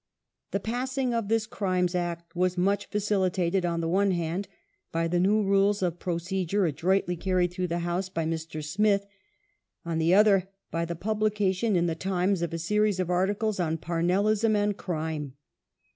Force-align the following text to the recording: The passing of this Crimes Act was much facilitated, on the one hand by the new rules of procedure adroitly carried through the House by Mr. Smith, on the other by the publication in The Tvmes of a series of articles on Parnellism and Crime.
The 0.49 0.59
passing 0.59 1.13
of 1.13 1.27
this 1.27 1.45
Crimes 1.45 1.93
Act 1.93 2.35
was 2.35 2.57
much 2.57 2.87
facilitated, 2.87 3.63
on 3.67 3.81
the 3.81 3.87
one 3.87 4.09
hand 4.09 4.47
by 4.91 5.07
the 5.07 5.19
new 5.19 5.43
rules 5.43 5.83
of 5.83 5.99
procedure 5.99 6.65
adroitly 6.65 7.15
carried 7.15 7.51
through 7.51 7.67
the 7.67 7.77
House 7.85 8.09
by 8.09 8.25
Mr. 8.25 8.63
Smith, 8.63 9.05
on 9.85 9.99
the 9.99 10.15
other 10.15 10.49
by 10.71 10.85
the 10.85 10.95
publication 10.95 11.75
in 11.75 11.85
The 11.85 11.95
Tvmes 11.95 12.41
of 12.41 12.51
a 12.51 12.57
series 12.57 12.99
of 12.99 13.11
articles 13.11 13.59
on 13.59 13.77
Parnellism 13.77 14.55
and 14.55 14.75
Crime. 14.75 15.33